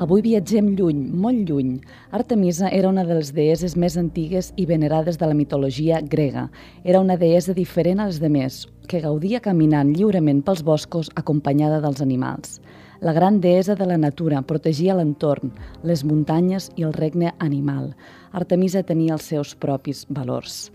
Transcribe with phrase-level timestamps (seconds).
[0.00, 1.74] Avui viatgem lluny, molt lluny.
[2.16, 6.46] Artemisa era una de les deeses més antigues i venerades de la mitologia grega.
[6.88, 12.62] Era una deessa diferent als demés, que gaudia caminant lliurement pels boscos acompanyada dels animals.
[13.04, 15.52] La gran deessa de la natura protegia l'entorn,
[15.84, 17.92] les muntanyes i el regne animal.
[18.32, 20.70] Artemisa tenia els seus propis valors.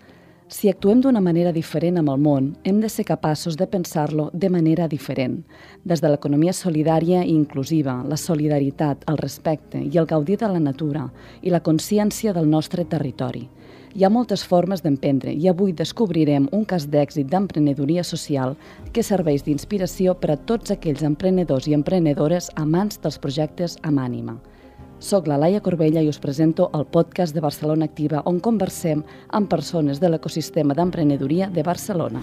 [0.48, 4.50] Si actuem d'una manera diferent amb el món, hem de ser capaços de pensar-lo de
[4.54, 5.40] manera diferent.
[5.84, 10.62] Des de l'economia solidària i inclusiva, la solidaritat, el respecte i el gaudir de la
[10.62, 11.08] natura
[11.42, 13.48] i la consciència del nostre territori.
[13.96, 18.54] Hi ha moltes formes d'emprendre i avui descobrirem un cas d'èxit d'emprenedoria social
[18.94, 24.38] que serveix d'inspiració per a tots aquells emprenedors i emprenedores amants dels projectes amb ànima.
[25.00, 29.02] Soc la Laia Corbella i us presento el podcast de Barcelona Activa on conversem
[29.36, 32.22] amb persones de l'ecosistema d'emprenedoria de Barcelona.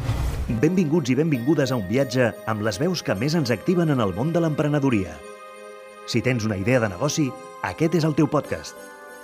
[0.63, 4.15] Benvinguts i benvingudes a un viatge amb les veus que més ens activen en el
[4.17, 5.13] món de l'emprenedoria.
[6.09, 7.29] Si tens una idea de negoci,
[7.63, 8.75] aquest és el teu podcast.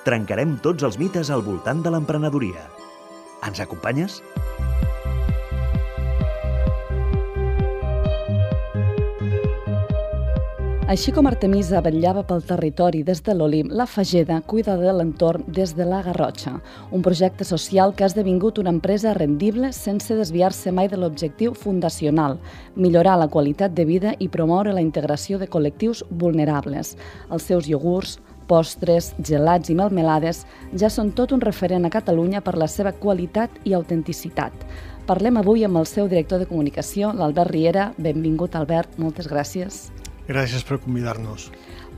[0.05, 2.69] Trencarem tots els mites al voltant de l'emprenedoria.
[3.49, 4.21] Ens acompanyes?
[10.89, 15.75] Així com Artemisa vetllava pel territori des de l'Olim, la Fageda cuida de l'entorn des
[15.77, 16.55] de la Garrotxa,
[16.97, 22.39] un projecte social que ha esdevingut una empresa rendible sense desviar-se mai de l'objectiu fundacional,
[22.75, 26.95] millorar la qualitat de vida i promoure la integració de col·lectius vulnerables.
[27.29, 28.17] Els seus iogurts,
[28.49, 33.61] postres, gelats i melmelades ja són tot un referent a Catalunya per la seva qualitat
[33.69, 34.57] i autenticitat.
[35.05, 37.91] Parlem avui amb el seu director de comunicació, l'Albert Riera.
[37.99, 38.97] Benvingut, Albert.
[38.97, 39.91] Moltes gràcies.
[40.29, 41.49] Gràcies per convidar-nos.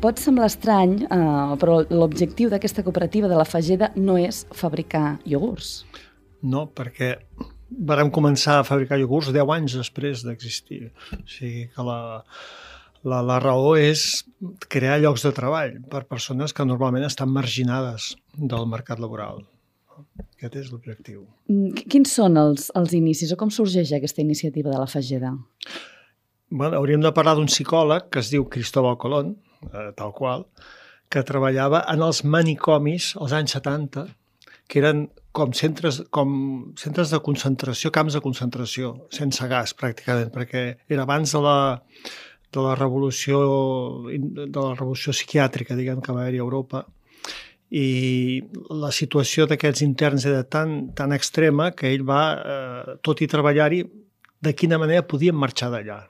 [0.00, 5.84] Pot semblar estrany, eh, però l'objectiu d'aquesta cooperativa de la Fageda no és fabricar iogurts.
[6.42, 7.16] No, perquè
[7.70, 10.92] vàrem començar a fabricar iogurts 10 anys després d'existir.
[11.18, 11.98] O sigui que la,
[13.02, 14.24] la, la raó és
[14.72, 19.42] crear llocs de treball per persones que normalment estan marginades del mercat laboral.
[20.38, 21.26] Aquest és l'objectiu.
[21.50, 25.34] Mm, quins són els, els inicis o com sorgeix aquesta iniciativa de la Fageda?
[26.50, 29.36] Bueno, hauríem de parlar d'un psicòleg que es diu Cristóbal Colón,
[29.70, 30.46] eh, tal qual,
[31.10, 34.06] que treballava en els manicomis als anys 70,
[34.70, 36.30] que eren com centres, com
[36.78, 41.58] centres de concentració, camps de concentració, sense gas pràcticament, perquè era abans de la,
[42.50, 43.40] de la revolució
[44.10, 46.84] de la revolució psiquiàtrica, diguem, que va haver-hi a Europa,
[47.70, 48.42] i
[48.74, 53.84] la situació d'aquests interns era tan, tan extrema que ell va, eh, tot i treballar-hi,
[54.42, 56.00] de quina manera podien marxar d'allà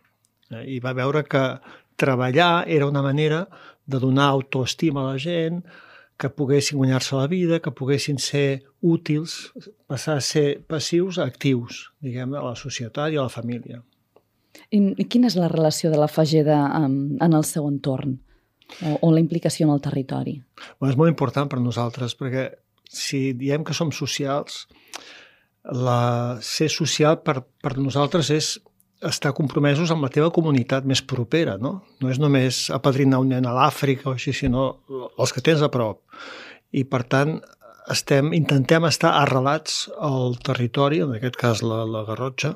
[0.66, 1.44] i va veure que
[2.00, 3.44] treballar era una manera
[3.87, 5.62] de donar autoestima a la gent,
[6.21, 9.53] que poguessin guanyar-se la vida, que poguessin ser útils,
[9.89, 13.81] passar a ser passius a actius, diguem, a la societat i a la família.
[14.71, 18.19] I, quina és la relació de la Fageda en, en el seu entorn?
[18.87, 20.37] O, o la implicació en el territori?
[20.78, 22.50] Bueno, és molt important per nosaltres, perquè
[22.84, 24.66] si diem que som socials,
[25.65, 28.53] la, ser social per, per nosaltres és
[29.06, 31.81] estar compromesos amb la teva comunitat més propera, no?
[32.03, 35.71] No és només apadrinar un nen a l'Àfrica o així, sinó els que tens a
[35.72, 36.03] prop.
[36.77, 37.39] I, per tant,
[37.91, 42.55] estem, intentem estar arrelats al territori, en aquest cas la, la Garrotxa,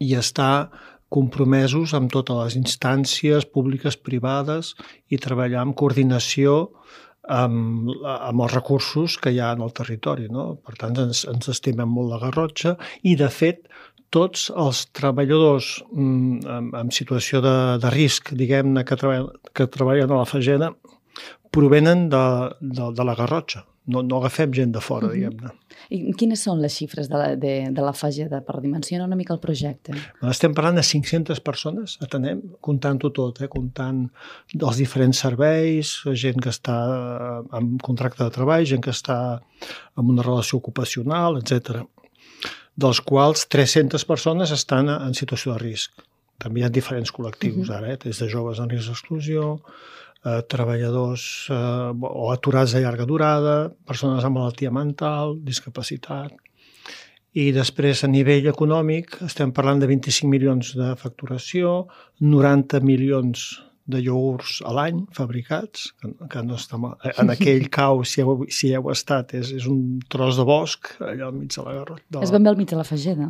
[0.00, 0.70] i estar
[1.12, 4.74] compromesos amb totes les instàncies públiques, privades,
[5.08, 6.58] i treballar en coordinació
[7.28, 10.28] amb, amb els recursos que hi ha en el territori.
[10.32, 10.54] No?
[10.64, 13.64] Per tant, ens, ens estimem molt la Garrotxa i, de fet,
[14.14, 20.12] tots els treballadors mm, en, en situació de, de risc, diguem-ne, que, treballen, que treballen
[20.12, 20.72] a la Fageda,
[21.54, 22.24] provenen de,
[22.60, 23.64] de, de la Garrotxa.
[23.88, 25.14] No, no agafem gent de fora, uh -huh.
[25.14, 25.50] diguem-ne.
[25.88, 29.32] I quines són les xifres de la, de, de la Fageda per dimensionar una mica
[29.32, 29.92] el projecte?
[30.22, 33.48] Estem parlant de 500 persones, atenem, comptant-ho tot, eh?
[33.48, 34.10] comptant
[34.60, 36.76] els diferents serveis, gent que està
[37.50, 39.40] amb contracte de treball, gent que està
[39.94, 41.86] amb una relació ocupacional, etc
[42.78, 46.04] dels quals 300 persones estan en situació de risc.
[46.38, 47.98] També hi ha diferents col·lectius ara, eh?
[48.04, 49.56] des de joves en risc d'exclusió,
[50.24, 56.36] eh, treballadors eh, o aturats de llarga durada, persones amb malaltia mental, discapacitat.
[57.38, 61.88] I després, a nivell econòmic, estem parlant de 25 milions de facturació,
[62.22, 63.48] 90 milions
[63.88, 66.98] de iogurts a l'any fabricats, que, que no està mal.
[67.16, 71.30] En aquell cau, si heu, si heu estat, és, és un tros de bosc allà
[71.30, 71.98] al mig de la guerra.
[72.06, 72.26] De la...
[72.26, 73.28] És ben bé al mig de la Fageda.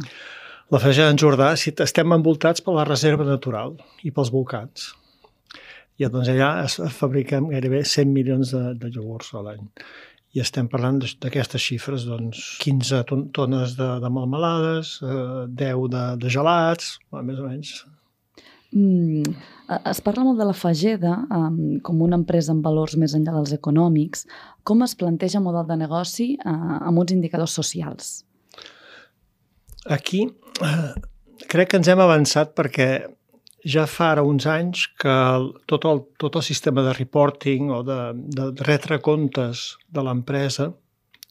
[0.75, 4.90] La Fageda en Jordà, si estem envoltats per la reserva natural i pels volcans.
[5.99, 9.62] I doncs allà es fabriquem gairebé 100 milions de, de iogurts a l'any.
[10.37, 13.00] I estem parlant d'aquestes xifres, doncs 15
[13.34, 17.72] tones de, de melmelades, eh, 10 de, de gelats, més o menys
[18.76, 19.35] Mm,
[19.88, 23.55] es parla molt de la Fageda um, com una empresa amb valors més enllà dels
[23.56, 24.26] econòmics.
[24.69, 28.11] Com es planteja el model de negoci uh, amb uns indicadors socials?
[29.88, 30.91] Aquí eh,
[31.49, 32.88] crec que ens hem avançat perquè
[33.69, 35.14] ja fa ara uns anys que
[35.71, 37.99] tot el, tot el sistema de reporting o de,
[38.37, 40.69] de retre comptes de l'empresa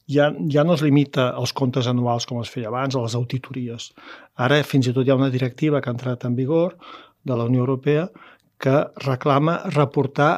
[0.08, 3.90] ja, ja no es limita als comptes anuals com es feia abans, a les auditories.
[4.40, 6.78] Ara fins i tot hi ha una directiva que ha entrat en vigor
[7.28, 8.08] de la Unió Europea
[8.58, 10.32] que reclama reportar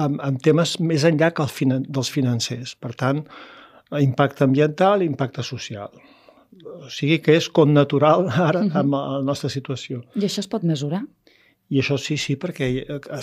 [0.00, 2.74] amb, amb temes més enllà que el finan dels financers.
[2.80, 3.22] Per tant,
[4.00, 5.92] impacte ambiental i impacte social.
[6.64, 10.02] O sigui que és com natural ara amb la nostra situació.
[10.18, 11.04] I això es pot mesurar?
[11.72, 12.66] I això sí, sí, perquè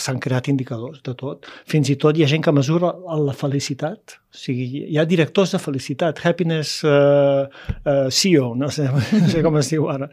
[0.01, 1.45] s'han creat indicadors de tot.
[1.69, 2.89] Fins i tot hi ha gent que mesura
[3.21, 4.15] la felicitat.
[4.33, 7.45] O sigui, hi ha directors de felicitat, happiness uh,
[7.85, 8.87] uh, CEO, no sé,
[9.21, 10.09] no sé com es diu ara.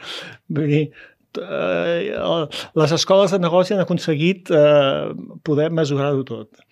[0.52, 0.82] Vull dir,
[1.36, 2.46] uh,
[2.80, 5.12] les escoles de negoci han aconseguit uh,
[5.44, 6.64] poder mesurar-ho tot.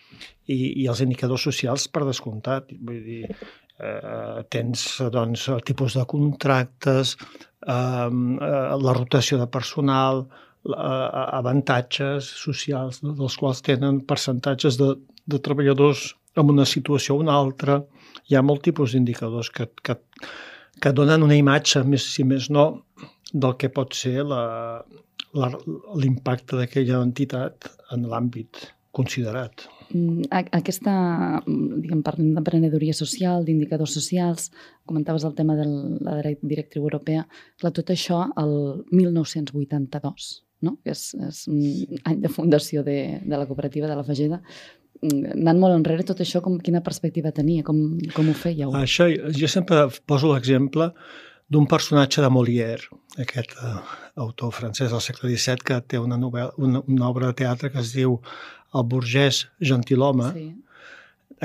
[0.46, 2.72] I, I els indicadors socials, per descomptat.
[2.88, 7.16] Vull dir, uh, tens doncs, el tipus de contractes,
[7.66, 8.08] uh,
[8.86, 10.26] la rotació de personal,
[10.66, 17.80] avantatges socials dels quals tenen percentatges de, de treballadors en una situació o una altra.
[18.26, 19.96] Hi ha molt tipus d'indicadors que, que,
[20.82, 22.66] que donen una imatge, més, si més no,
[23.32, 24.24] del que pot ser
[25.34, 29.66] l'impacte d'aquella entitat en l'àmbit considerat.
[29.92, 30.92] Mm, aquesta,
[31.46, 34.50] diguem, parlem d'emprenedoria social, d'indicadors socials,
[34.88, 37.26] comentaves el tema de la directriu europea,
[37.60, 38.52] clar, tot això el
[38.90, 40.76] 1982 no?
[40.82, 41.60] que és, és un
[42.08, 44.40] any de fundació de, de la cooperativa de la Fageda,
[45.02, 47.64] mm, anant molt enrere, tot això, com, quina perspectiva tenia?
[47.66, 48.74] Com, com ho fèieu?
[48.80, 50.90] Això, jo sempre poso l'exemple
[51.52, 52.90] d'un personatge de Molière,
[53.22, 53.78] aquest uh,
[54.26, 57.82] autor francès del segle XVII que té una, novel·la, una, una obra de teatre que
[57.82, 58.20] es diu
[58.74, 60.48] El burgès gentilhome, sí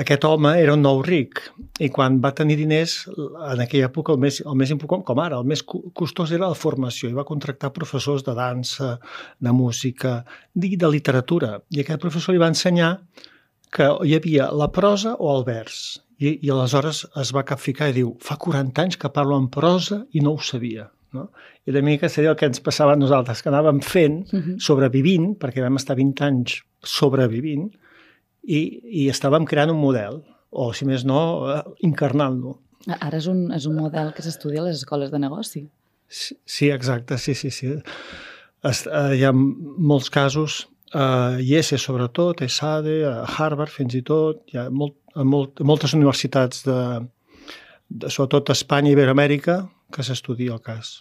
[0.00, 1.40] aquest home era un nou ric
[1.82, 5.40] i quan va tenir diners, en aquella època el més, el més important, com ara,
[5.42, 8.94] el més costós era la formació i va contractar professors de dansa,
[9.38, 10.22] de música,
[10.56, 11.58] i de literatura.
[11.70, 12.94] I aquest professor li va ensenyar
[13.72, 16.00] que hi havia la prosa o el vers.
[16.18, 20.02] I, i aleshores es va capficar i diu, fa 40 anys que parlo en prosa
[20.12, 20.88] i no ho sabia.
[21.12, 21.28] No?
[21.68, 24.22] I de mica seria el que ens passava a nosaltres, que anàvem fent,
[24.62, 27.68] sobrevivint, perquè vam estar 20 anys sobrevivint,
[28.42, 28.60] i,
[29.04, 31.20] i estàvem creant un model, o si més no,
[31.52, 32.56] eh, encarnant-lo.
[32.98, 35.66] Ara és un, és un model que s'estudia a les escoles de negoci.
[36.08, 37.70] Sí, sí exacte, sí, sí, sí.
[38.68, 44.42] Es, uh, hi ha molts casos, uh, IES sobretot, ESADE, a Harvard fins i tot,
[44.50, 46.80] hi ha molt, molt, moltes universitats de,
[47.88, 49.62] de, sobretot a Espanya i Iberoamèrica,
[49.92, 51.00] que s'estudia el cas.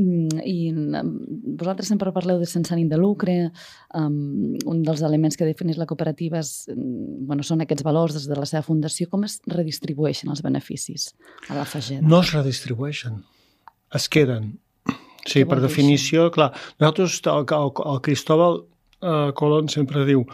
[0.00, 3.34] Mm, I mm, vosaltres sempre parleu de sense ànim de lucre,
[3.98, 8.26] um, un dels elements que defineix la cooperativa és, mm, bueno, són aquests valors des
[8.30, 9.10] de la seva fundació.
[9.12, 11.12] Com es redistribueixen els beneficis
[11.48, 12.06] a la Fageda?
[12.06, 13.22] No es redistribueixen,
[13.94, 14.58] es queden.
[15.28, 16.50] Sí, per definició, clar.
[16.80, 18.64] Nosaltres, el, el, el Cristóbal
[19.02, 20.24] eh, Colón sempre diu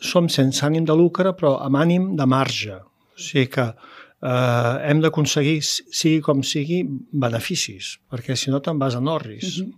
[0.00, 2.78] som sense ànim de lucre però amb ànim de marge.
[3.14, 3.66] O sigui que
[4.24, 6.82] eh, hem d'aconseguir, sigui com sigui,
[7.12, 9.58] beneficis, perquè si no te'n vas a Norris.
[9.60, 9.72] Uh -huh.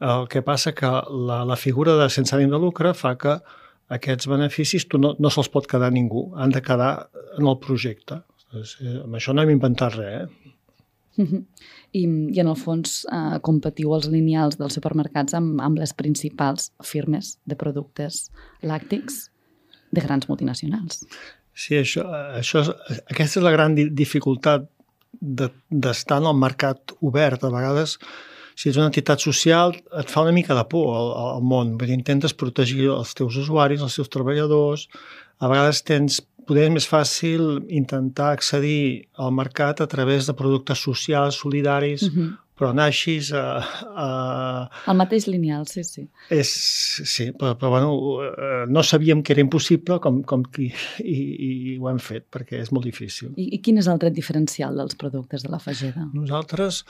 [0.00, 0.86] El que passa que
[1.28, 3.40] la, la figura de sense ànim de lucre fa que
[3.88, 8.22] aquests beneficis tu no, no se'ls pot quedar ningú, han de quedar en el projecte.
[8.54, 10.49] Eh, amb això no hem inventat res, eh?
[11.20, 11.42] Uh -huh.
[11.92, 12.02] I,
[12.36, 17.38] I en el fons eh, competiu els lineals dels supermercats amb, amb les principals firmes
[17.44, 18.30] de productes
[18.62, 19.28] làctics
[19.90, 21.04] de grans multinacionals.
[21.54, 22.06] Sí, això,
[22.38, 22.62] això,
[23.10, 24.68] aquesta és la gran dificultat
[25.20, 27.44] d'estar de, en el mercat obert.
[27.44, 27.98] A vegades,
[28.54, 31.96] si ets una entitat social, et fa una mica de por al, al món, perquè
[31.96, 34.86] intentes protegir els teus usuaris, els teus treballadors.
[35.40, 40.84] A vegades tens, poder és més fàcil intentar accedir al mercat a través de productes
[40.86, 42.30] socials, solidaris, uh -huh
[42.60, 43.44] però naixis a...
[43.96, 44.08] a...
[44.92, 46.04] El mateix lineal, sí, sí.
[46.28, 46.50] És,
[47.08, 47.94] sí, però, però bueno,
[48.26, 50.68] eh, no sabíem que era impossible com, com que,
[51.00, 51.16] i,
[51.46, 53.32] i ho hem fet, perquè és molt difícil.
[53.40, 56.04] I, I quin és el tret diferencial dels productes de la Fageda?
[56.12, 56.84] Nosaltres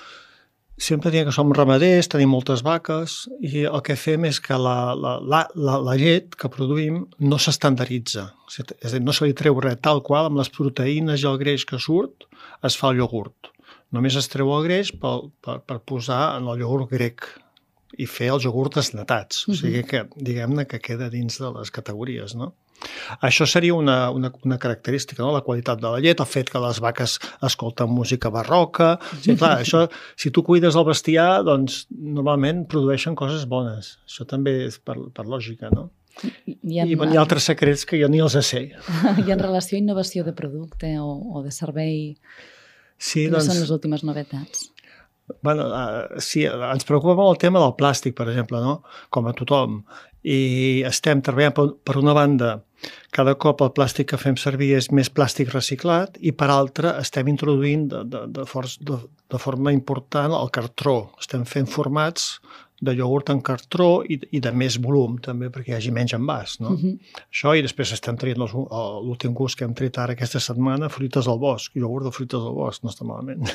[0.80, 4.94] sempre diem que som ramaders, tenim moltes vaques, i el que fem és que la,
[4.96, 8.30] la, la, la, la llet que produïm no s'estandaritza.
[8.49, 11.38] És a dir, no se li treu res tal qual, amb les proteïnes i el
[11.42, 12.26] greix que surt,
[12.64, 13.52] es fa el iogurt
[13.94, 17.26] Només es treu el greix per, per, per posar en el iogurt grec
[17.99, 19.46] i fer els iogurts desnatats.
[19.46, 19.56] Uh -huh.
[19.56, 22.54] O sigui que, diguem-ne, que queda dins de les categories, no?
[23.26, 25.32] Això seria una, una, una característica, no?
[25.34, 28.94] la qualitat de la llet, el fet que les vaques escolten música barroca...
[29.20, 29.84] Sí, clar, això,
[30.18, 33.96] si tu cuides el bestiar, doncs normalment produeixen coses bones.
[34.08, 35.90] Això també és per, per lògica, no?
[36.25, 38.66] I, en, I hi ha altres secrets que jo ni els sé.
[39.22, 41.96] I en relació a innovació de producte o, o de servei,
[42.99, 44.68] sí, quines doncs, són les últimes novetats?
[45.46, 48.80] Bueno, uh, sí, ens preocupa molt el tema del plàstic, per exemple, no?
[49.14, 49.80] com a tothom.
[50.22, 52.58] I estem treballant, per, una banda,
[53.12, 57.28] cada cop el plàstic que fem servir és més plàstic reciclat i per altra estem
[57.32, 58.98] introduint de, de, de, for, de,
[59.32, 60.98] de forma important el cartró.
[61.20, 62.34] Estem fent formats
[62.80, 66.58] de iogurt en cartró i, i de més volum també perquè hi hagi menys envàs.
[66.60, 66.68] No?
[66.70, 66.90] Uh Mhm.
[66.90, 66.99] -huh.
[67.32, 71.38] Això i després estem traient l'últim gust que hem tret ara aquesta setmana, fruites al
[71.38, 73.42] bosc, iogurt de fruites al bosc, no està malament.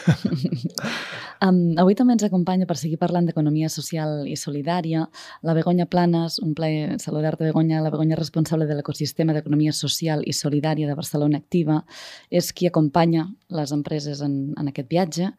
[1.44, 5.02] Um, avui també ens acompanya per seguir parlant d'economia social i solidària
[5.44, 10.32] la Begoña Planes, un plaer saludar-te Begoña, la Begoña responsable de l'ecosistema d'economia social i
[10.34, 11.84] solidària de Barcelona Activa,
[12.32, 15.34] és qui acompanya les empreses en, en aquest viatge.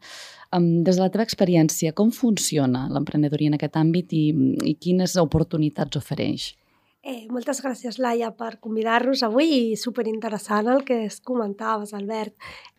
[0.51, 4.23] Des de la teva experiència, com funciona l'emprenedoria en aquest àmbit i,
[4.63, 6.53] i quines oportunitats ofereix?
[7.07, 12.33] Eh, moltes gràcies, Laia, per convidar-nos avui i superinteressant el que es comentaves, Albert.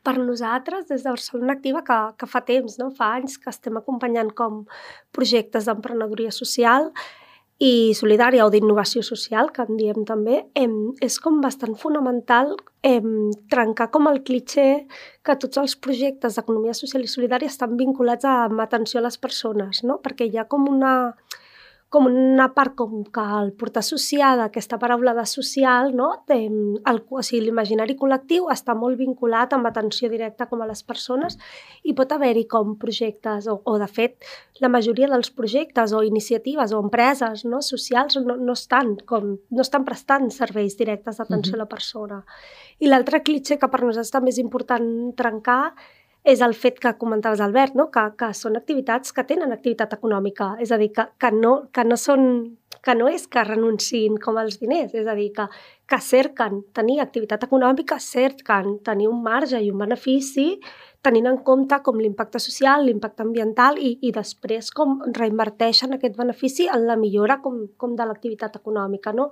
[0.05, 2.91] Per nosaltres, des de Barcelona Activa, que, que fa temps, no?
[2.99, 4.67] fa anys que estem acompanyant com
[5.17, 6.91] projectes d'emprenedoria social
[7.59, 12.55] i solidària o d'innovació social, que en diem també, em, és com bastant fonamental
[12.87, 14.87] em, trencar com el clitxer
[15.27, 19.83] que tots els projectes d'economia social i solidària estan vinculats amb atenció a les persones,
[19.83, 19.99] no?
[19.99, 21.17] perquè hi ha com una
[21.89, 26.11] com una part com que el portar associada aquesta paraula de social, no?
[26.29, 31.39] El, o sigui, l'imaginari col·lectiu està molt vinculat amb atenció directa com a les persones
[31.89, 34.29] i pot haver-hi com projectes o, o de fet
[34.61, 39.65] la majoria dels projectes o iniciatives o empreses no, socials no, no, estan com, no
[39.65, 41.63] estan prestant serveis directes d'atenció uh -huh.
[41.63, 42.25] a la persona.
[42.81, 45.73] I l'altre clitxer que per nosaltres també és important trencar
[46.29, 47.89] és el fet que comentaves, Albert, no?
[47.93, 51.85] que, que són activitats que tenen activitat econòmica, és a dir, que, que, no, que
[51.89, 52.27] no són
[52.85, 55.49] que no és que renunciïn com als diners, és a dir, que,
[55.89, 60.51] que cerquen tenir activitat econòmica, cerquen tenir un marge i un benefici
[61.07, 66.67] tenint en compte com l'impacte social, l'impacte ambiental i, i després com reinverteixen aquest benefici
[66.75, 69.13] en la millora com, com de l'activitat econòmica.
[69.15, 69.29] No?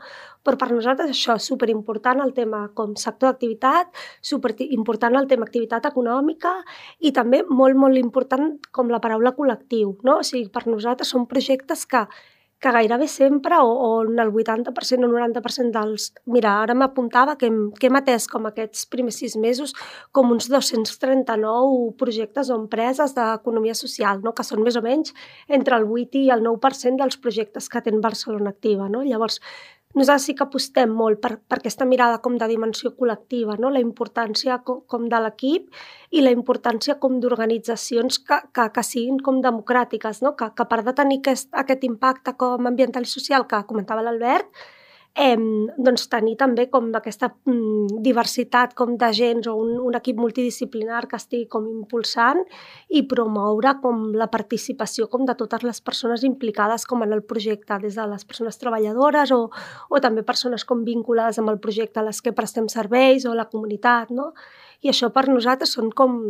[0.47, 3.91] Però per nosaltres això és superimportant el tema com sector d'activitat,
[4.23, 6.55] superimportant el tema activitat econòmica
[7.01, 9.97] i també molt, molt important com la paraula col·lectiu.
[10.07, 10.21] No?
[10.23, 12.07] O sigui, per nosaltres són projectes que
[12.61, 16.09] que gairebé sempre, o, o en el 80% o 90% dels...
[16.25, 19.75] Mira, ara m'apuntava que, que hem atès com aquests primers sis mesos
[20.17, 24.33] com uns 239 projectes o empreses d'economia social, no?
[24.33, 25.13] que són més o menys
[25.49, 28.89] entre el 8 i el 9% dels projectes que té Barcelona Activa.
[28.89, 29.05] No?
[29.05, 29.41] Llavors,
[29.95, 33.71] nosaltres sí que apostem molt per, per aquesta mirada com de dimensió col·lectiva, no?
[33.71, 35.71] la importància com, com de l'equip
[36.11, 40.35] i la importància com d'organitzacions que, que, que siguin com democràtiques, no?
[40.37, 44.51] que, que part de tenir aquest, aquest impacte com ambiental i social que comentava l'Albert,
[45.17, 45.37] eh,
[45.79, 51.17] doncs tenir també com aquesta mm, diversitat com d'agents o un, un equip multidisciplinar que
[51.17, 52.43] estigui com impulsant
[52.89, 57.81] i promoure com la participació com de totes les persones implicades com en el projecte,
[57.83, 59.47] des de les persones treballadores o,
[59.89, 64.13] o també persones com vinculades amb el projecte les que prestem serveis o la comunitat,
[64.13, 64.33] no?
[64.85, 66.21] I això per nosaltres són com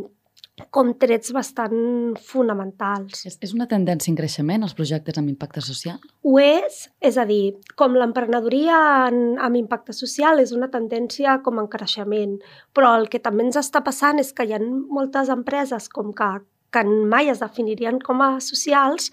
[0.73, 3.25] com trets bastant fonamentals.
[3.29, 6.01] És, és una tendència en creixement, els projectes amb impacte social?
[6.25, 11.69] Ho és, és a dir, com l'emprenedoria amb impacte social és una tendència com en
[11.73, 12.39] creixement,
[12.73, 16.31] però el que també ens està passant és que hi ha moltes empreses com que,
[16.73, 19.13] que mai es definirien com a socials,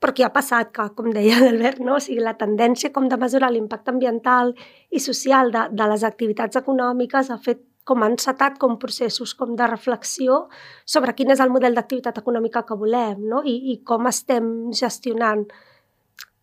[0.00, 0.70] però què ha passat?
[0.74, 1.98] Que, com deia l'Albert, no?
[2.00, 4.54] o sigui, la tendència com de mesurar l'impacte ambiental
[4.90, 9.56] i social de, de les activitats econòmiques ha fet com han encetat com processos com
[9.58, 10.44] de reflexió
[10.86, 13.42] sobre quin és el model d'activitat econòmica que volem no?
[13.42, 15.48] I, i com estem gestionant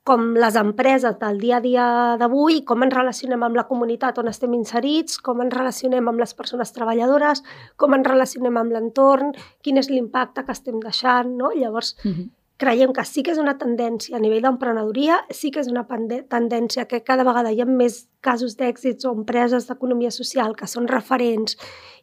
[0.07, 1.85] com les empreses del dia a dia
[2.19, 6.31] d'avui, com ens relacionem amb la comunitat on estem inserits, com ens relacionem amb les
[6.37, 7.43] persones treballadores,
[7.75, 11.51] com ens relacionem amb l'entorn, quin és l'impacte que estem deixant, no?
[11.51, 12.29] Llavors, Uh -huh.
[12.57, 16.87] Creiem que sí que és una tendència a nivell d'emprenedoria, sí que és una tendència
[16.89, 21.57] que cada vegada hi ha més casos d'èxits o empreses d'economia social que són referents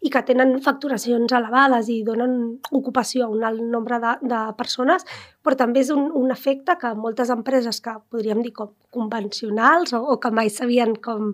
[0.04, 2.36] i que tenen facturacions elevades i donen
[2.70, 5.06] ocupació a un alt nombre de, de persones,
[5.44, 10.00] però també és un, un efecte que moltes empreses que podríem dir com convencionals o,
[10.14, 11.32] o que mai sabien com,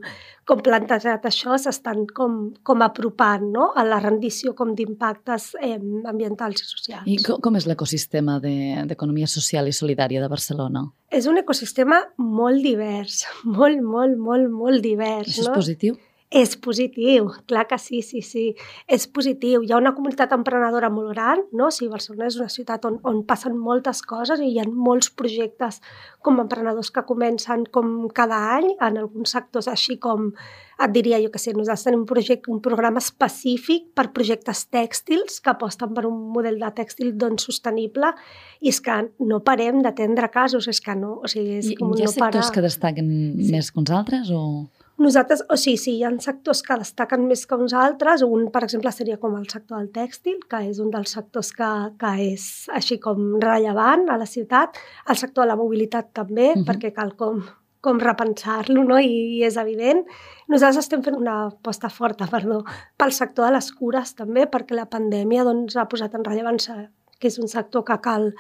[0.49, 3.71] com plantejat això s'estan com, com apropant no?
[3.77, 5.77] a la rendició com d'impactes eh,
[6.09, 7.11] ambientals i socials.
[7.11, 10.85] I com, com és l'ecosistema d'economia d'economia social i solidària de Barcelona?
[11.11, 13.25] És un ecosistema molt divers,
[13.59, 15.29] molt, molt, molt, molt divers.
[15.29, 15.57] Això és no?
[15.59, 15.99] positiu?
[16.31, 18.45] És positiu, clar que sí, sí, sí.
[18.87, 19.65] És positiu.
[19.67, 21.73] Hi ha una comunitat emprenedora molt gran, no?
[21.75, 25.81] Sigui, Barcelona és una ciutat on, on passen moltes coses i hi ha molts projectes
[26.23, 30.31] com emprenedors que comencen com cada any en alguns sectors així com
[30.81, 35.41] et diria jo que sé, nosaltres tenim un, projecte, un programa específic per projectes tèxtils
[35.43, 38.13] que aposten per un model de tèxtil doncs, sostenible
[38.63, 38.97] i és que
[39.27, 42.15] no parem d'atendre casos, és que no, o sigui, és I, com hi ha no
[42.15, 42.55] sectors parar.
[42.55, 43.51] que destaquen sí.
[43.51, 44.31] més que uns altres?
[44.31, 44.71] O...
[45.01, 48.21] Nosaltres, o sigui, sí, hi ha sectors que destaquen més que uns altres.
[48.27, 51.71] Un, per exemple, seria com el sector del tèxtil, que és un dels sectors que,
[52.01, 52.45] que és
[52.77, 54.77] així com rellevant a la ciutat.
[55.09, 56.61] El sector de la mobilitat també, uh Mhm.
[56.61, 56.69] -huh.
[56.69, 57.41] perquè cal com,
[57.81, 58.99] com repensar-lo, no?
[58.99, 60.05] I, I és evident.
[60.49, 62.65] Nosaltres estem fent una aposta forta, perdó,
[62.97, 67.29] pel sector de les cures també, perquè la pandèmia doncs, ha posat en rellevància que
[67.29, 68.35] és un sector que cal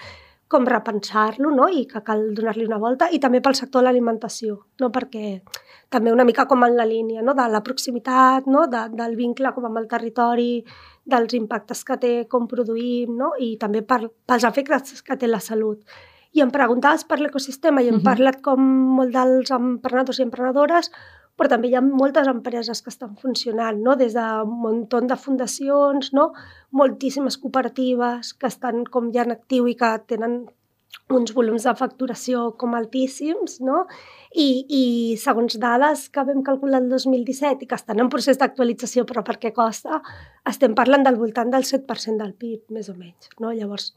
[0.48, 1.68] com repensar-lo no?
[1.68, 4.90] i que cal donar-li una volta, i també pel sector de l'alimentació, no?
[4.90, 5.42] perquè
[5.90, 7.34] també una mica com en la línia no?
[7.34, 8.66] de la proximitat, no?
[8.70, 10.62] de, del vincle com amb el territori,
[11.10, 13.32] dels impactes que té, com produïm, no?
[13.38, 15.82] i també per, pels efectes que té la salut.
[16.30, 17.98] I em preguntaves per l'ecosistema i hem uh.
[17.98, 18.10] -huh.
[18.10, 18.60] parlat com
[18.98, 20.92] molt dels emprenedors i emprenedores,
[21.36, 23.96] però també hi ha moltes empreses que estan funcionant, no?
[23.96, 26.32] des de un munt de fundacions, no?
[26.70, 30.46] moltíssimes cooperatives que estan com ja en actiu i que tenen
[31.10, 33.84] uns volums de facturació com altíssims, no?
[34.30, 34.82] I, i
[35.18, 39.52] segons dades que vam calcular el 2017 i que estan en procés d'actualització, però perquè
[39.56, 40.00] costa,
[40.46, 43.30] estem parlant del voltant del 7% del PIB, més o menys.
[43.42, 43.50] No?
[43.56, 43.90] Llavors,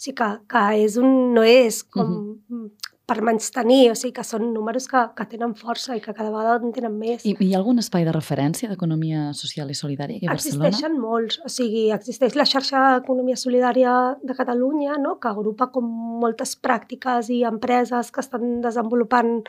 [0.00, 2.70] sí que, que és un, no és com uh -huh.
[3.10, 6.30] Per menys tenir, o sigui que són números que, que tenen força i que cada
[6.30, 7.24] vegada en tenen més.
[7.26, 10.70] I, hi ha algun espai de referència d'economia social i solidària aquí a Barcelona?
[10.70, 15.16] Existeixen molts, o sigui, existeix la xarxa d'economia solidària de Catalunya, no?
[15.18, 15.90] que agrupa com
[16.22, 19.40] moltes pràctiques i empreses que estan desenvolupant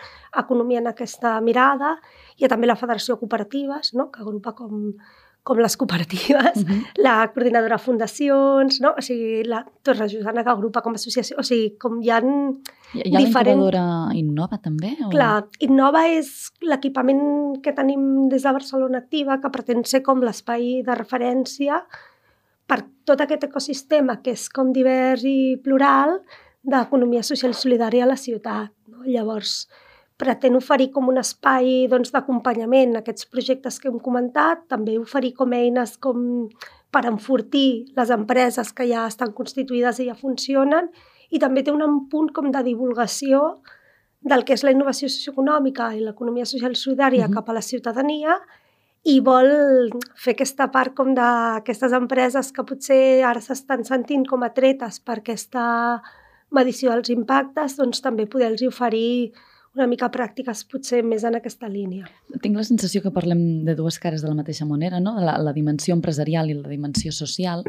[0.41, 1.99] economia en aquesta mirada.
[2.39, 4.09] Hi ha també la Federació de Cooperatives, no?
[4.09, 4.95] que agrupa com
[5.43, 6.71] com les cooperatives, uh Mhm.
[6.71, 6.85] -huh.
[6.97, 8.93] la coordinadora de fundacions, no?
[8.97, 12.19] o sigui, la Torre Josana que agrupa com a associació, o sigui, com hi ha
[12.93, 14.97] Hi, hi ha diferent- l'incubadora Innova també?
[15.05, 15.09] O...
[15.09, 20.83] Clar, Innova és l'equipament que tenim des de Barcelona Activa, que pretén ser com l'espai
[20.83, 21.83] de referència
[22.67, 26.21] per tot aquest ecosistema que és com divers i plural
[26.63, 28.69] d'economia social i solidària a la ciutat.
[28.87, 29.03] No?
[29.05, 29.67] Llavors,
[30.21, 35.33] pretén oferir com un espai doncs, d'acompanyament a aquests projectes que hem comentat, també oferir
[35.39, 36.47] com eines com
[36.91, 40.91] per enfortir les empreses que ja estan constituïdes i ja funcionen,
[41.31, 43.61] i també té un punt com de divulgació
[44.21, 47.31] del que és la innovació socioeconòmica i l'economia social solidària Mhm.
[47.31, 47.35] -huh.
[47.35, 48.37] cap a la ciutadania
[49.03, 54.99] i vol fer aquesta part com d'aquestes empreses que potser ara s'estan sentint com atretes
[54.99, 56.01] per aquesta
[56.51, 59.31] medició dels impactes, doncs també poder-los oferir
[59.75, 62.09] una mica pràctiques potser més en aquesta línia.
[62.43, 65.15] Tinc la sensació que parlem de dues cares de la mateixa moneda, no?
[65.23, 67.63] la, la dimensió empresarial i la dimensió social.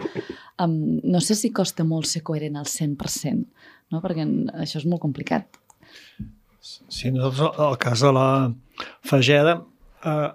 [0.58, 3.46] Um, no sé si costa molt ser coherent al 100%,
[3.94, 4.02] no?
[4.02, 4.26] perquè
[4.64, 5.60] això és molt complicat.
[6.62, 8.26] Sí, nosaltres, el cas de la
[9.06, 9.60] Fageda,
[10.06, 10.30] eh,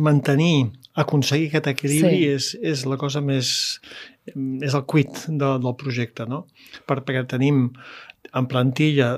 [0.00, 2.24] mantenir, aconseguir aquest equilibri Sí.
[2.24, 2.28] sí.
[2.32, 3.80] és, és la cosa més...
[4.28, 6.46] és el quid de, del projecte, no?
[6.84, 7.70] Per, perquè tenim
[8.36, 9.16] en plantilla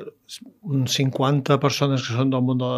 [0.63, 2.71] uns 50 persones que són del món de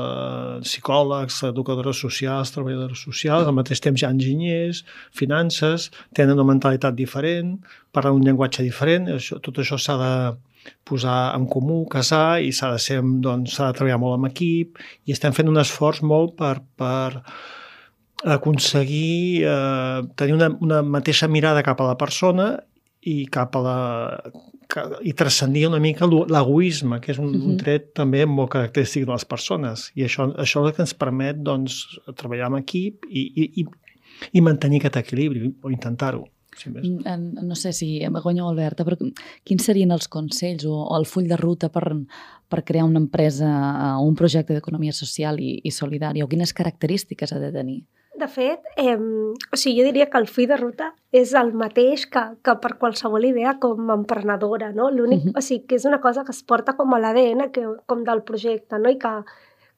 [0.64, 4.84] psicòlegs, educadores socials, treballadores socials, al mateix temps hi ha enginyers,
[5.18, 7.58] finances, tenen una mentalitat diferent,
[7.92, 10.14] parlen un llenguatge diferent, això, tot això s'ha de
[10.88, 15.16] posar en comú, casar, i s'ha de ser, doncs, de treballar molt amb equip, i
[15.16, 17.22] estem fent un esforç molt per, per
[18.22, 22.52] aconseguir eh, tenir una, una mateixa mirada cap a la persona
[23.02, 23.78] i cap a la
[25.04, 27.48] i transcendir una mica l'egoisme, que és un, uh -huh.
[27.50, 29.90] un tret també molt característic de les persones.
[29.94, 33.66] I això, això és el que ens permet doncs, treballar amb equip i, i, i,
[34.32, 36.24] i mantenir aquest equilibri, o intentar-ho.
[36.56, 36.84] Si més.
[37.42, 38.96] No sé si Begoña o Alberta, però
[39.44, 41.96] quins serien els consells o, o el full de ruta per,
[42.48, 43.48] per crear una empresa
[43.98, 46.24] o un projecte d'economia social i, i solidària?
[46.24, 47.84] O quines característiques ha de tenir?
[48.14, 52.04] De fet, eh, o sigui, jo diria que el full de ruta és el mateix
[52.12, 54.90] que, que per qualsevol idea com a emprenedora, no?
[54.90, 55.38] L'únic, uh -huh.
[55.38, 57.50] o sigui, que és una cosa que es porta com a l'ADN
[57.86, 58.90] com del projecte, no?
[58.90, 59.24] I que,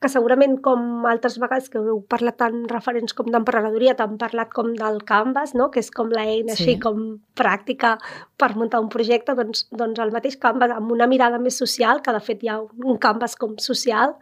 [0.04, 4.74] que segurament com altres vegades que heu parlat tant referents com d'emprenedoria, t'han parlat com
[4.76, 5.70] del Canvas, no?
[5.72, 6.64] que és com l'eina sí.
[6.64, 6.98] així com
[7.40, 7.94] pràctica
[8.36, 12.12] per muntar un projecte, doncs, doncs el mateix Canvas amb una mirada més social, que
[12.12, 14.18] de fet hi ha un Canvas com social,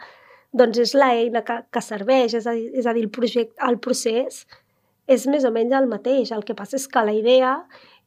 [0.53, 3.79] doncs és l'eina que, que serveix, és a dir, és a dir el, projecte, el
[3.81, 4.45] procés
[5.11, 6.33] és més o menys el mateix.
[6.33, 7.57] El que passa és que la idea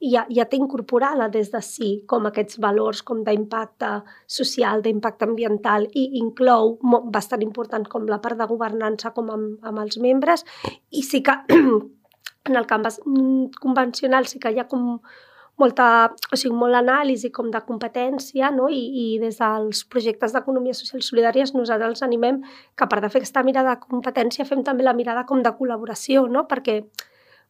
[0.02, 3.92] ja, ja té incorporada des de si com aquests valors com d'impacte
[4.38, 6.78] social, d'impacte ambiental i inclou
[7.14, 10.46] bastant important com la part de governança com amb, amb els membres
[10.92, 11.38] i sí que
[12.50, 12.86] en el camp
[13.62, 15.00] convencional sí que hi ha com
[15.62, 15.88] molta,
[16.32, 18.68] o sigui, molt anàlisi com de competència no?
[18.70, 22.42] I, i des dels projectes d'economia social solidàries nosaltres els animem
[22.76, 25.54] que a part de fer aquesta mirada de competència fem també la mirada com de
[25.56, 26.46] col·laboració, no?
[26.52, 26.82] perquè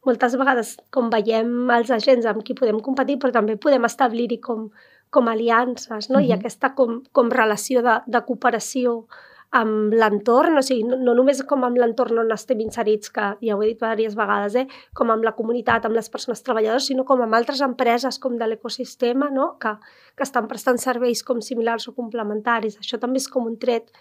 [0.05, 4.67] moltes vegades com veiem els agents amb qui podem competir però també podem establir-hi com,
[5.09, 6.19] com aliances no?
[6.19, 6.29] Mm -hmm.
[6.29, 9.05] i aquesta com, com relació de, de cooperació
[9.55, 13.55] amb l'entorn, o sigui, no, no només com amb l'entorn on estem inserits, que ja
[13.55, 14.65] ho he dit diverses vegades, eh?
[14.97, 18.49] com amb la comunitat, amb les persones treballadores, sinó com amb altres empreses com de
[18.49, 19.53] l'ecosistema, no?
[19.61, 19.75] que,
[20.15, 22.79] que estan prestant serveis com similars o complementaris.
[22.81, 23.91] Això també és com un tret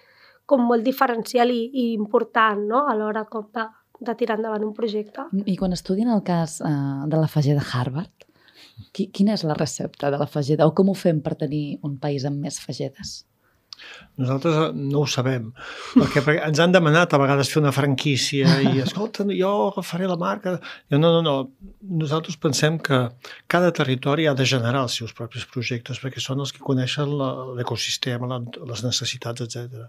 [0.46, 2.84] com molt diferencial i, i important no?
[2.88, 3.68] a l'hora com de,
[4.00, 5.28] de tirar endavant un projecte.
[5.44, 6.74] I quan estudien el cas eh,
[7.08, 8.26] de la Fageda de Harvard,
[8.92, 11.96] qui, quina és la recepta de la Fageda o com ho fem per tenir un
[12.02, 13.22] país amb més fagedes?
[14.20, 15.48] Nosaltres eh, no ho sabem,
[15.94, 20.18] perquè, perquè ens han demanat a vegades fer una franquícia i, escolta, jo agafaré la
[20.20, 20.56] marca.
[20.92, 21.34] Jo, no, no, no.
[22.04, 23.00] Nosaltres pensem que
[23.50, 27.10] cada territori ha de generar els seus propis projectes perquè són els que coneixen
[27.58, 29.88] l'ecosistema, les necessitats, etc.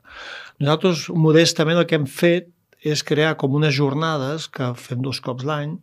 [0.63, 2.49] Nosaltres, modestament, el que hem fet
[2.85, 5.77] és crear com unes jornades que fem dos cops l'any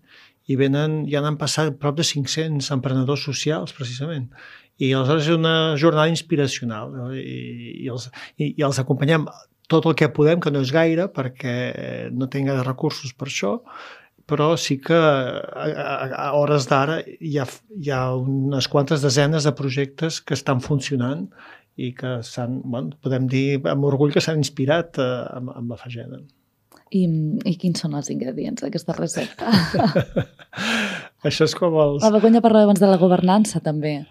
[0.51, 4.27] i venen, ja n'han passat prop de 500 emprenedors socials, precisament
[4.83, 7.09] i aleshores és una jornada inspiracional no?
[7.15, 7.25] I,
[7.85, 9.29] i, els, i, i els acompanyem
[9.73, 11.57] tot el que podem, que no és gaire perquè
[12.13, 13.57] no tinc gaire recursos per això,
[14.29, 15.95] però sí que a, a,
[16.27, 17.47] a hores d'ara hi, ha,
[17.79, 21.27] hi ha unes quantes desenes de projectes que estan funcionant
[21.81, 25.79] i que s'han, bueno, podem dir amb orgull que s'han inspirat eh, amb, amb la
[25.81, 26.21] Fageda.
[26.93, 27.07] I,
[27.49, 29.49] I quins són els ingredients d'aquesta recepta?
[31.29, 32.03] Això és com els...
[32.05, 34.03] La Begoña parlava abans de la governança, també.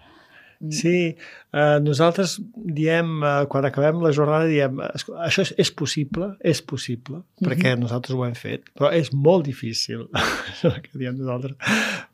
[0.62, 0.70] Mm.
[0.70, 1.16] Sí,
[1.52, 7.16] eh, nosaltres diem, eh, quan acabem la jornada, diem, això és, és possible, és possible,
[7.16, 7.48] mm -hmm.
[7.48, 10.06] perquè nosaltres ho hem fet, però és molt difícil,
[10.50, 11.56] això que diem nosaltres.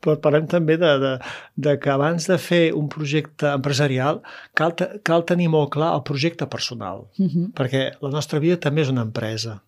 [0.01, 1.13] Però parlem també de, de,
[1.55, 4.21] de que abans de fer un projecte empresarial
[4.55, 7.53] cal, cal tenir molt clar el projecte personal, mm -hmm.
[7.53, 9.61] perquè la nostra vida també és una empresa.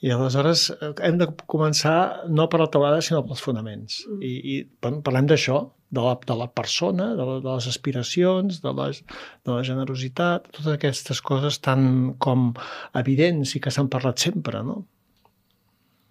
[0.00, 4.06] I aleshores eh, hem de començar no per la teulada, sinó pels fonaments.
[4.08, 4.22] Mm.
[4.22, 8.72] I, i parlem d'això, de la, de la persona, de, la, de les aspiracions, de,
[8.78, 9.02] les,
[9.44, 12.50] de la generositat, totes aquestes coses tan com
[12.98, 14.82] evidents i que s'han parlat sempre, no?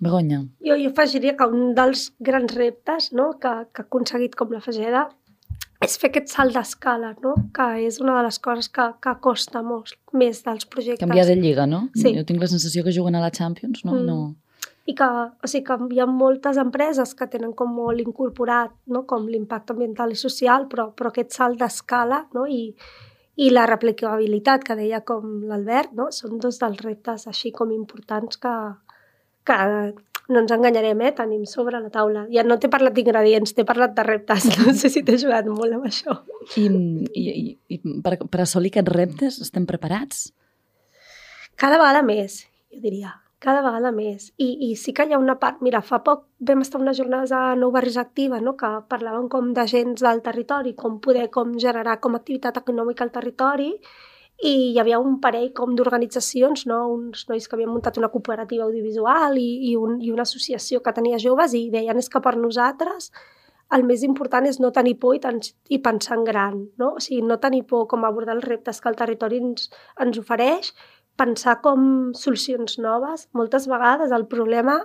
[0.01, 0.43] Begonya.
[0.65, 4.61] Jo, jo afegiria que un dels grans reptes no, que, que ha aconseguit com la
[4.61, 5.07] Fageda
[5.81, 7.33] és fer aquest salt d'escala, no?
[7.53, 11.01] que és una de les coses que, que costa molt més dels projectes.
[11.01, 11.87] Canviar de lliga, no?
[11.97, 12.13] Sí.
[12.17, 13.97] Jo tinc la sensació que juguen a la Champions, no?
[13.97, 14.05] Mm.
[14.09, 14.19] no
[14.85, 19.03] i que, o sigui, que hi ha moltes empreses que tenen com molt incorporat no?
[19.09, 22.47] com l'impacte ambiental i social, però, però aquest salt d'escala no?
[22.49, 22.73] I,
[23.37, 26.09] i la replicabilitat que deia com l'Albert, no?
[26.15, 28.55] són dos dels reptes així com importants que,
[29.45, 29.59] que
[30.31, 31.13] no ens enganyarem, eh?
[31.13, 32.25] tenim sobre la taula.
[32.33, 34.49] Ja no t'he parlat d'ingredients, t'he parlat de reptes.
[34.65, 36.21] No sé si t'he ajudat molt amb això.
[36.57, 36.67] I,
[37.13, 40.29] i, i per, per assolir aquests reptes estem preparats?
[41.59, 44.29] Cada vegada més, jo diria cada vegada més.
[44.37, 45.63] I, I sí que hi ha una part...
[45.65, 48.53] Mira, fa poc vam estar unes jornades a Nou Barris Activa, no?
[48.59, 53.71] que parlaven com d'agents del territori, com poder com generar com activitat econòmica al territori,
[54.41, 56.79] i hi havia un parell com d'organitzacions, no?
[56.93, 60.93] uns nois que havien muntat una cooperativa audiovisual i, i, un, i una associació que
[60.97, 63.11] tenia joves i deien és que per nosaltres
[63.75, 65.39] el més important és no tenir por i, ten
[65.71, 66.95] i pensar en gran, no?
[66.97, 69.69] O sigui, no tenir por com abordar els reptes que el territori ens,
[70.03, 70.73] ens ofereix,
[71.21, 73.27] pensar com solucions noves.
[73.37, 74.79] Moltes vegades el problema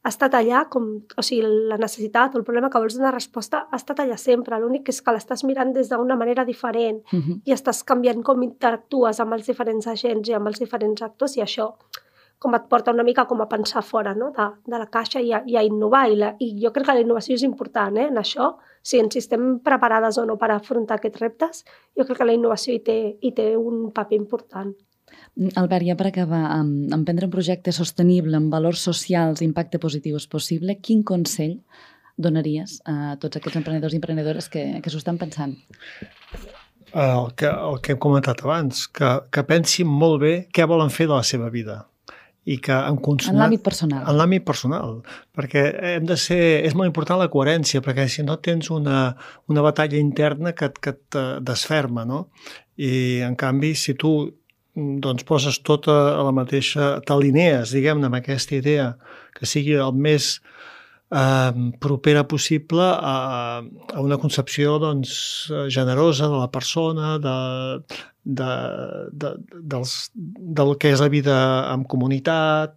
[0.00, 0.86] ha estat allà, com,
[1.20, 4.58] o sigui, la necessitat o el problema que vols donar resposta ha estat allà sempre.
[4.58, 7.40] L'únic és que l'estàs mirant des d'una manera diferent uh -huh.
[7.44, 11.42] i estàs canviant com interactues amb els diferents agents i amb els diferents actors i
[11.42, 11.74] això
[12.38, 14.30] com et porta una mica com a pensar fora no?
[14.30, 16.08] de, de la caixa i a, i a innovar.
[16.10, 18.06] I, la, I jo crec que la innovació és important eh?
[18.08, 18.56] en això.
[18.82, 22.72] Si ens estem preparades o no per afrontar aquests reptes, jo crec que la innovació
[22.72, 24.72] hi té, hi té un paper important.
[25.56, 30.18] Albert, ja per acabar, amb, amb prendre un projecte sostenible, amb valors socials, impacte positiu
[30.20, 31.56] és possible, quin consell
[32.20, 35.54] donaries a tots aquests emprenedors i emprenedores que, que s'ho estan pensant?
[36.90, 41.06] El que, el que hem comentat abans, que, que pensin molt bé què volen fer
[41.08, 41.84] de la seva vida
[42.50, 43.36] i que en consonant...
[43.36, 44.04] En l'àmbit personal.
[44.08, 44.94] En l'àmbit personal,
[45.36, 45.62] perquè
[45.94, 46.40] hem de ser...
[46.66, 49.10] És molt important la coherència, perquè si no tens una,
[49.52, 52.26] una batalla interna que, que et desferma, no?
[52.80, 54.14] I, en canvi, si tu
[54.74, 58.92] doncs poses tot a, la mateixa, t'alinees, diguem-ne, amb aquesta idea,
[59.36, 60.36] que sigui el més
[61.10, 61.52] eh,
[61.82, 63.16] propera possible a,
[63.62, 65.12] a una concepció doncs,
[65.68, 67.36] generosa de la persona, de,
[68.24, 68.50] de,
[69.12, 69.34] de,
[69.74, 71.36] dels, del que és la vida
[71.72, 72.76] en comunitat,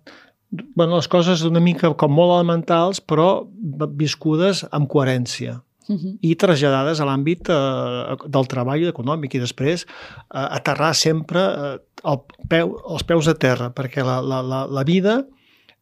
[0.76, 3.46] bueno, les coses una mica com molt elementals, però
[3.98, 6.18] viscudes amb coherència uh -huh.
[6.22, 12.20] i traslladades a l'àmbit eh, del treball econòmic i després eh, aterrar sempre eh, el
[12.50, 15.24] peu, els peus a terra, perquè la, la, la, la vida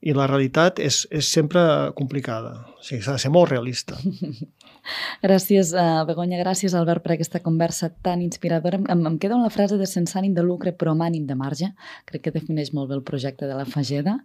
[0.01, 1.61] i la realitat és, és sempre
[1.95, 2.65] complicada.
[2.79, 3.97] O sigui, s'ha de ser molt realista.
[5.25, 8.81] gràcies, uh, Begoña, gràcies, Albert, per aquesta conversa tan inspiradora.
[8.89, 11.71] Em, em queda una frase de sense ànim de lucre però amb ànim de marge.
[12.09, 14.19] Crec que defineix molt bé el projecte de la Fageda.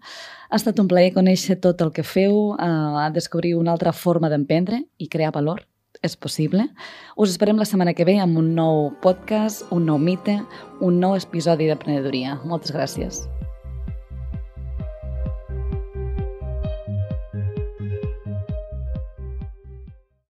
[0.50, 4.84] Ha estat un plaer conèixer tot el que feu, uh, descobrir una altra forma d'emprendre
[4.98, 5.66] i crear valor
[6.04, 6.68] és possible.
[7.16, 10.38] Us esperem la setmana que ve amb un nou podcast, un nou mite,
[10.80, 12.40] un nou episodi d'Aprenedoria.
[12.44, 13.26] Moltes gràcies.